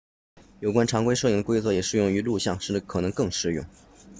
[0.59, 3.63] 有关常规摄影的规则也适用于录像甚至可能更适用